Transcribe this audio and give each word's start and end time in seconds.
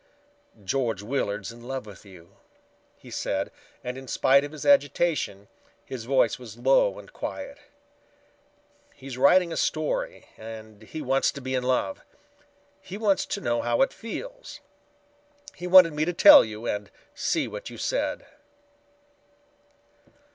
"George 0.63 1.03
Willard's 1.03 1.51
in 1.51 1.61
love 1.67 1.85
with 1.85 2.07
you," 2.07 2.37
he 2.97 3.11
said, 3.11 3.51
and 3.83 3.99
in 3.99 4.07
spite 4.07 4.43
of 4.43 4.51
his 4.51 4.65
agitation 4.65 5.47
his 5.85 6.05
voice 6.05 6.39
was 6.39 6.57
low 6.57 6.97
and 6.97 7.13
quiet. 7.13 7.59
"He's 8.95 9.15
writing 9.15 9.53
a 9.53 9.57
story, 9.57 10.25
and 10.39 10.81
he 10.81 11.03
wants 11.03 11.31
to 11.33 11.39
be 11.39 11.53
in 11.53 11.61
love. 11.61 12.01
He 12.81 12.97
wants 12.97 13.27
to 13.27 13.41
know 13.41 13.61
how 13.61 13.83
it 13.83 13.93
feels. 13.93 14.59
He 15.53 15.67
wanted 15.67 15.93
me 15.93 16.03
to 16.05 16.13
tell 16.13 16.43
you 16.43 16.65
and 16.65 16.89
see 17.13 17.47
what 17.47 17.69
you 17.69 17.77
said." 17.77 18.25